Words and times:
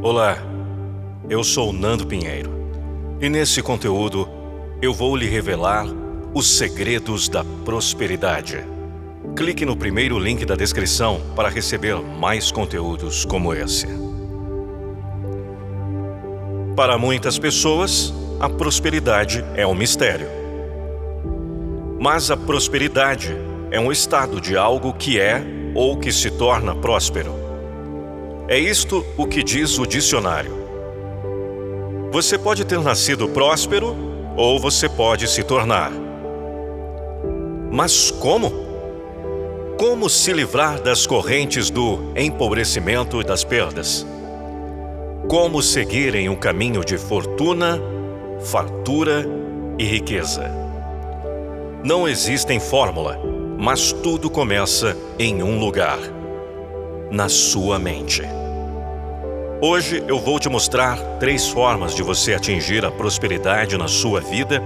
Olá, 0.00 0.38
eu 1.28 1.42
sou 1.42 1.72
Nando 1.72 2.06
Pinheiro 2.06 2.52
e 3.20 3.28
nesse 3.28 3.60
conteúdo 3.60 4.28
eu 4.80 4.94
vou 4.94 5.16
lhe 5.16 5.26
revelar 5.26 5.86
os 6.32 6.56
segredos 6.56 7.28
da 7.28 7.44
prosperidade. 7.64 8.64
Clique 9.34 9.66
no 9.66 9.76
primeiro 9.76 10.16
link 10.16 10.44
da 10.44 10.54
descrição 10.54 11.20
para 11.34 11.48
receber 11.48 11.96
mais 11.96 12.52
conteúdos 12.52 13.24
como 13.24 13.52
esse. 13.52 13.88
Para 16.76 16.96
muitas 16.96 17.36
pessoas, 17.36 18.14
a 18.38 18.48
prosperidade 18.48 19.44
é 19.56 19.66
um 19.66 19.74
mistério. 19.74 20.28
Mas 21.98 22.30
a 22.30 22.36
prosperidade 22.36 23.36
é 23.72 23.80
um 23.80 23.90
estado 23.90 24.40
de 24.40 24.56
algo 24.56 24.92
que 24.92 25.18
é 25.18 25.42
ou 25.74 25.98
que 25.98 26.12
se 26.12 26.30
torna 26.30 26.72
próspero. 26.72 27.47
É 28.50 28.58
isto 28.58 29.04
o 29.14 29.26
que 29.26 29.42
diz 29.42 29.78
o 29.78 29.86
dicionário. 29.86 30.56
Você 32.10 32.38
pode 32.38 32.64
ter 32.64 32.80
nascido 32.80 33.28
próspero 33.28 33.94
ou 34.38 34.58
você 34.58 34.88
pode 34.88 35.28
se 35.28 35.42
tornar. 35.42 35.92
Mas 37.70 38.10
como? 38.10 38.50
Como 39.78 40.08
se 40.08 40.32
livrar 40.32 40.80
das 40.80 41.06
correntes 41.06 41.68
do 41.68 41.98
empobrecimento 42.16 43.20
e 43.20 43.24
das 43.24 43.44
perdas? 43.44 44.06
Como 45.28 45.62
seguir 45.62 46.14
em 46.14 46.30
um 46.30 46.36
caminho 46.36 46.82
de 46.82 46.96
fortuna, 46.96 47.78
fartura 48.40 49.26
e 49.78 49.84
riqueza? 49.84 50.50
Não 51.84 52.08
existem 52.08 52.58
fórmula, 52.58 53.20
mas 53.58 53.92
tudo 53.92 54.30
começa 54.30 54.96
em 55.18 55.42
um 55.42 55.58
lugar 55.58 55.98
na 57.10 57.28
sua 57.28 57.78
mente. 57.78 58.22
Hoje 59.60 60.04
eu 60.06 60.18
vou 60.20 60.38
te 60.38 60.48
mostrar 60.48 60.98
três 61.18 61.48
formas 61.48 61.94
de 61.94 62.02
você 62.02 62.34
atingir 62.34 62.84
a 62.84 62.90
prosperidade 62.90 63.76
na 63.76 63.88
sua 63.88 64.20
vida 64.20 64.62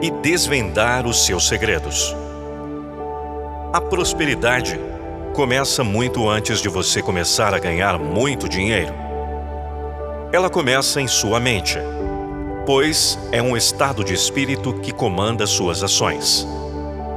e 0.00 0.10
desvendar 0.10 1.06
os 1.06 1.24
seus 1.24 1.46
segredos. 1.46 2.14
A 3.72 3.80
prosperidade 3.80 4.80
começa 5.34 5.84
muito 5.84 6.28
antes 6.28 6.60
de 6.60 6.68
você 6.68 7.02
começar 7.02 7.54
a 7.54 7.58
ganhar 7.58 7.98
muito 7.98 8.48
dinheiro. 8.48 8.94
Ela 10.32 10.50
começa 10.50 11.00
em 11.00 11.06
sua 11.06 11.38
mente, 11.38 11.78
pois 12.66 13.18
é 13.30 13.42
um 13.42 13.56
estado 13.56 14.02
de 14.02 14.14
espírito 14.14 14.72
que 14.74 14.90
comanda 14.90 15.46
suas 15.46 15.82
ações, 15.82 16.46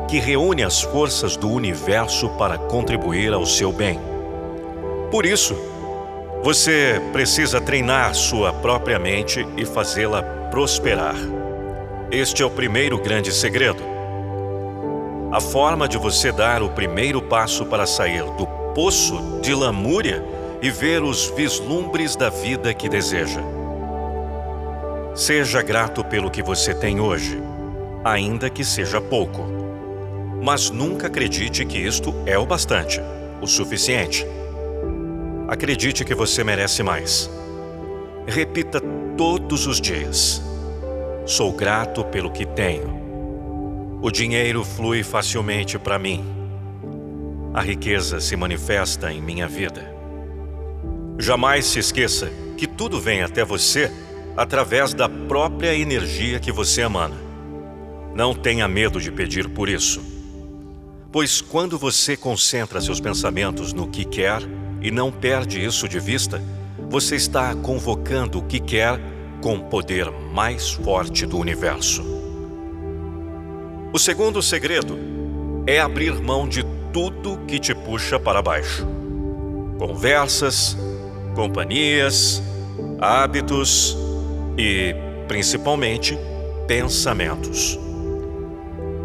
que 0.08 0.20
reúne 0.20 0.64
as 0.64 0.82
forças 0.82 1.36
do 1.36 1.50
universo 1.50 2.30
para 2.30 2.58
contribuir 2.58 3.34
ao 3.34 3.46
seu 3.46 3.72
bem. 3.72 4.17
Por 5.12 5.26
isso, 5.26 5.56
você 6.44 7.02
precisa 7.14 7.62
treinar 7.62 8.14
sua 8.14 8.52
própria 8.52 9.00
mente 9.00 9.46
e 9.56 9.66
fazê-la 9.66 10.22
prosperar. 10.52 11.16
Este 12.12 12.44
é 12.44 12.46
o 12.46 12.50
primeiro 12.50 12.98
grande 12.98 13.32
segredo. 13.32 13.84
A 15.32 15.40
forma 15.40 15.88
de 15.88 15.98
você 15.98 16.32
dar 16.32 16.62
o 16.62 16.70
primeiro 16.70 17.22
passo 17.22 17.66
para 17.66 17.86
sair 17.86 18.24
do 18.38 18.46
poço 18.74 19.40
de 19.42 19.54
lamúria 19.54 20.24
e 20.62 20.70
ver 20.70 21.04
os 21.04 21.30
vislumbres 21.36 22.16
da 22.16 22.30
vida 22.30 22.74
que 22.74 22.90
deseja. 22.90 23.42
Seja 25.16 25.62
grato 25.62 26.04
pelo 26.04 26.30
que 26.30 26.44
você 26.44 26.74
tem 26.74 27.00
hoje, 27.00 27.42
ainda 28.04 28.50
que 28.50 28.64
seja 28.64 29.02
pouco. 29.02 29.46
Mas 30.42 30.70
nunca 30.70 31.08
acredite 31.08 31.66
que 31.66 31.78
isto 31.78 32.14
é 32.26 32.38
o 32.38 32.46
bastante, 32.46 33.02
o 33.42 33.48
suficiente. 33.48 34.26
Acredite 35.48 36.04
que 36.04 36.14
você 36.14 36.44
merece 36.44 36.84
mais. 36.84 37.30
Repita 38.28 38.82
todos 39.16 39.66
os 39.66 39.80
dias: 39.80 40.42
Sou 41.26 41.54
grato 41.54 42.04
pelo 42.04 42.30
que 42.30 42.46
tenho. 42.46 42.98
O 44.02 44.12
dinheiro 44.12 44.66
flui 44.66 45.04
facilmente 45.04 45.80
para 45.80 45.98
mim. 45.98 46.26
A 47.54 47.62
riqueza 47.62 48.20
se 48.20 48.36
manifesta 48.36 49.12
em 49.12 49.22
minha 49.22 49.48
vida. 49.48 49.96
Jamais 51.18 51.66
se 51.66 51.80
esqueça 51.80 52.30
que 52.58 52.68
tudo 52.68 53.00
vem 53.00 53.24
até 53.24 53.46
você 53.46 53.90
através 54.36 54.94
da 54.94 55.08
própria 55.08 55.74
energia 55.74 56.42
que 56.42 56.52
você 56.52 56.82
emana. 56.82 57.16
Não 58.14 58.36
tenha 58.36 58.68
medo 58.68 59.00
de 59.00 59.12
pedir 59.12 59.48
por 59.50 59.70
isso. 59.70 60.02
Pois 61.12 61.40
quando 61.40 61.78
você 61.78 62.18
concentra 62.18 62.82
seus 62.82 63.00
pensamentos 63.00 63.72
no 63.74 63.88
que 63.88 64.04
quer, 64.04 64.42
e 64.82 64.92
não 64.92 65.12
perde 65.12 65.64
isso 65.64 65.88
de 65.88 66.00
vista, 66.00 66.42
você 66.90 67.16
está 67.16 67.54
convocando 67.56 68.40
o 68.40 68.44
que 68.44 68.60
quer 68.60 69.00
com 69.42 69.56
o 69.56 69.64
poder 69.64 70.10
mais 70.34 70.72
forte 70.72 71.26
do 71.26 71.38
universo. 71.38 72.04
O 73.94 74.00
segundo 74.00 74.42
segredo 74.42 74.98
é 75.66 75.80
abrir 75.80 76.14
mão 76.22 76.48
de 76.48 76.64
tudo 76.94 77.40
que 77.48 77.60
te 77.60 77.74
puxa 77.74 78.20
para 78.20 78.42
baixo. 78.42 78.88
Conversas, 79.78 80.78
companhias, 81.36 82.42
hábitos 83.00 83.98
e, 84.58 84.96
principalmente, 85.28 86.18
pensamentos. 86.68 87.80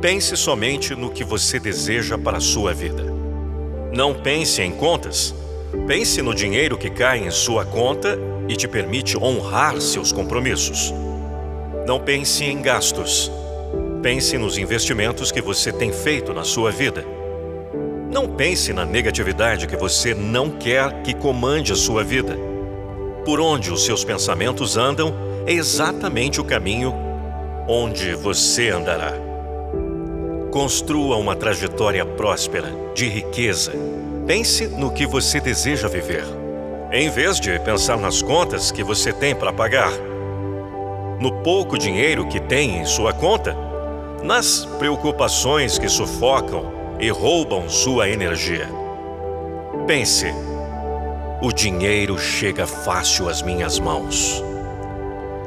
Pense 0.00 0.37
somente 0.37 0.94
no 0.94 1.11
que 1.11 1.22
você 1.22 1.61
deseja 1.61 2.19
para 2.19 2.38
a 2.38 2.41
sua 2.41 2.72
vida. 2.72 3.05
Não 3.94 4.15
pense 4.15 4.62
em 4.62 4.72
contas 4.72 5.34
Pense 5.87 6.21
no 6.21 6.34
dinheiro 6.34 6.77
que 6.77 6.91
cai 6.91 7.27
em 7.27 7.31
sua 7.31 7.65
conta 7.65 8.19
e 8.47 8.55
te 8.55 8.69
permite 8.69 9.16
honrar 9.16 9.81
seus 9.81 10.12
compromissos. 10.12 10.93
Não 11.87 11.99
pense 11.99 12.44
em 12.44 12.60
gastos. 12.60 13.33
Pense 14.03 14.37
nos 14.37 14.59
investimentos 14.59 15.32
que 15.32 15.41
você 15.41 15.72
tem 15.72 15.91
feito 15.91 16.34
na 16.34 16.44
sua 16.44 16.71
vida. 16.71 17.05
Não 18.12 18.28
pense 18.28 18.72
na 18.75 18.84
negatividade 18.84 19.66
que 19.66 19.77
você 19.77 20.15
não 20.15 20.50
quer 20.50 21.03
que 21.03 21.15
comande 21.15 21.72
a 21.72 21.77
sua 21.77 22.05
vida. 22.05 22.37
Por 23.25 23.41
onde 23.41 23.72
os 23.72 23.84
seus 23.87 24.05
pensamentos 24.05 24.77
andam 24.77 25.15
é 25.47 25.53
exatamente 25.55 26.38
o 26.38 26.44
caminho 26.44 26.94
onde 27.66 28.15
você 28.15 28.69
andará. 28.69 29.15
Construa 30.50 31.16
uma 31.16 31.34
trajetória 31.34 32.05
próspera, 32.05 32.71
de 32.94 33.09
riqueza, 33.09 33.72
Pense 34.27 34.69
no 34.69 34.93
que 34.93 35.05
você 35.05 35.41
deseja 35.41 35.88
viver, 35.88 36.25
em 36.93 37.10
vez 37.10 37.41
de 37.41 37.59
pensar 37.59 37.99
nas 37.99 38.22
contas 38.22 38.71
que 38.71 38.84
você 38.84 39.12
tem 39.12 39.34
para 39.34 39.53
pagar, 39.53 39.91
no 41.19 41.43
pouco 41.43 41.77
dinheiro 41.77 42.28
que 42.28 42.38
tem 42.38 42.78
em 42.78 42.84
sua 42.84 43.12
conta, 43.12 43.56
nas 44.22 44.65
preocupações 44.78 45.77
que 45.77 45.88
sufocam 45.88 46.72
e 47.00 47.11
roubam 47.11 47.69
sua 47.69 48.09
energia. 48.09 48.69
Pense: 49.88 50.32
o 51.41 51.53
dinheiro 51.53 52.16
chega 52.16 52.65
fácil 52.65 53.28
às 53.28 53.43
minhas 53.43 53.81
mãos. 53.81 54.43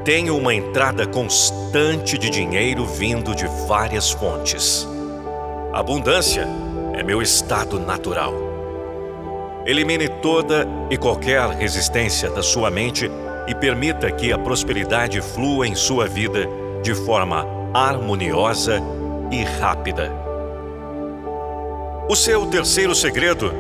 Tenho 0.04 0.38
uma 0.38 0.54
entrada 0.54 1.08
constante 1.08 2.18
de 2.18 2.30
dinheiro 2.30 2.86
vindo 2.86 3.34
de 3.34 3.48
várias 3.68 4.12
fontes. 4.12 4.86
Abundância 5.72 6.46
é 6.94 7.02
meu 7.02 7.22
estado 7.22 7.80
natural. 7.80 8.45
Elimine 9.66 10.08
toda 10.08 10.68
e 10.92 10.98
qualquer 10.98 11.50
resistência 11.50 12.30
da 12.30 12.44
sua 12.44 12.70
mente 12.70 13.10
e 13.48 13.56
permita 13.56 14.12
que 14.12 14.32
a 14.32 14.38
prosperidade 14.38 15.20
flua 15.22 15.68
em 15.68 15.74
sua 15.74 16.08
vida 16.08 16.48
de 16.84 16.94
forma 16.94 17.48
harmoniosa 17.74 18.80
e 19.32 19.44
rápida. 19.44 20.12
O 22.08 22.16
seu 22.16 22.46
terceiro 22.46 22.94
segredo 22.94 23.52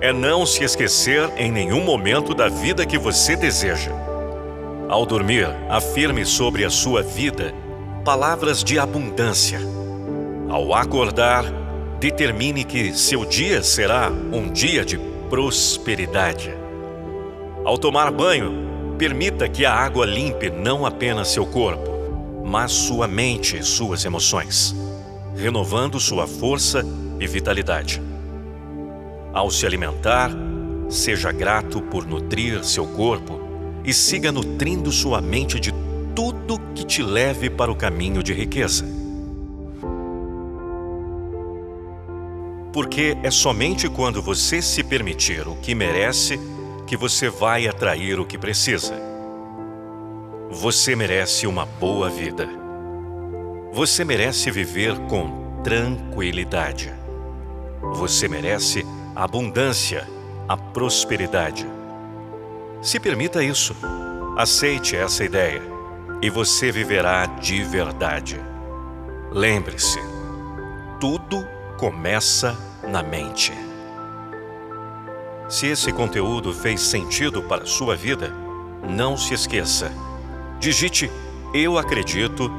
é 0.00 0.12
não 0.12 0.44
se 0.44 0.64
esquecer 0.64 1.30
em 1.36 1.52
nenhum 1.52 1.84
momento 1.84 2.34
da 2.34 2.48
vida 2.48 2.84
que 2.84 2.98
você 2.98 3.36
deseja. 3.36 3.92
Ao 4.88 5.06
dormir, 5.06 5.48
afirme 5.68 6.26
sobre 6.26 6.64
a 6.64 6.70
sua 6.70 7.02
vida 7.02 7.54
palavras 8.04 8.64
de 8.64 8.80
abundância. 8.80 9.60
Ao 10.48 10.74
acordar, 10.74 11.44
determine 12.00 12.64
que 12.64 12.92
seu 12.92 13.24
dia 13.24 13.62
será 13.62 14.10
um 14.10 14.50
dia 14.50 14.84
de 14.84 14.98
prosperidade. 15.28 16.54
Ao 17.64 17.76
tomar 17.76 18.10
banho, 18.10 18.94
permita 18.96 19.48
que 19.48 19.64
a 19.64 19.74
água 19.74 20.06
limpe 20.06 20.50
não 20.50 20.86
apenas 20.86 21.28
seu 21.28 21.44
corpo, 21.44 22.42
mas 22.44 22.72
sua 22.72 23.08
mente 23.08 23.58
e 23.58 23.62
suas 23.62 24.04
emoções, 24.04 24.74
renovando 25.34 25.98
sua 25.98 26.26
força 26.26 26.84
e 27.18 27.26
vitalidade. 27.26 28.00
Ao 29.32 29.50
se 29.50 29.66
alimentar, 29.66 30.30
seja 30.88 31.32
grato 31.32 31.82
por 31.82 32.06
nutrir 32.06 32.64
seu 32.64 32.86
corpo 32.86 33.40
e 33.84 33.92
siga 33.92 34.30
nutrindo 34.30 34.92
sua 34.92 35.20
mente 35.20 35.58
de 35.58 35.72
tudo 36.14 36.58
que 36.74 36.84
te 36.84 37.02
leve 37.02 37.50
para 37.50 37.70
o 37.70 37.76
caminho 37.76 38.22
de 38.22 38.32
riqueza. 38.32 38.86
Porque 42.76 43.16
é 43.22 43.30
somente 43.30 43.88
quando 43.88 44.20
você 44.20 44.60
se 44.60 44.84
permitir 44.84 45.48
o 45.48 45.56
que 45.56 45.74
merece 45.74 46.38
que 46.86 46.94
você 46.94 47.30
vai 47.30 47.66
atrair 47.66 48.20
o 48.20 48.26
que 48.26 48.36
precisa. 48.36 48.92
Você 50.50 50.94
merece 50.94 51.46
uma 51.46 51.64
boa 51.64 52.10
vida. 52.10 52.46
Você 53.72 54.04
merece 54.04 54.50
viver 54.50 54.94
com 55.08 55.58
tranquilidade. 55.64 56.92
Você 57.94 58.28
merece 58.28 58.84
a 59.14 59.24
abundância, 59.24 60.06
a 60.46 60.54
prosperidade. 60.54 61.66
Se 62.82 63.00
permita 63.00 63.42
isso. 63.42 63.74
Aceite 64.36 64.94
essa 64.96 65.24
ideia 65.24 65.62
e 66.20 66.28
você 66.28 66.70
viverá 66.70 67.24
de 67.24 67.62
verdade. 67.62 68.38
Lembre-se, 69.32 69.98
tudo 71.00 71.55
começa 71.78 72.56
na 72.86 73.02
mente. 73.02 73.52
Se 75.48 75.66
esse 75.66 75.92
conteúdo 75.92 76.52
fez 76.52 76.80
sentido 76.80 77.42
para 77.42 77.62
a 77.62 77.66
sua 77.66 77.94
vida, 77.94 78.32
não 78.88 79.16
se 79.16 79.34
esqueça. 79.34 79.92
Digite 80.58 81.10
Eu 81.54 81.78
Acredito 81.78 82.50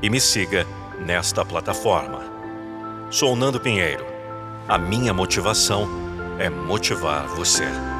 e 0.00 0.08
me 0.08 0.20
siga 0.20 0.66
nesta 0.98 1.44
plataforma. 1.44 2.20
Sou 3.10 3.36
Nando 3.36 3.60
Pinheiro. 3.60 4.06
A 4.68 4.78
minha 4.78 5.12
motivação 5.12 5.88
é 6.38 6.48
motivar 6.48 7.26
você. 7.26 7.91